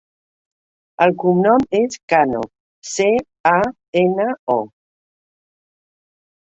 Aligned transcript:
El 1.05 1.13
cognom 1.23 1.67
és 1.81 1.99
Cano: 2.15 2.41
ce, 2.95 3.07
a, 3.53 3.55
ena, 4.07 4.29
o. 4.59 4.61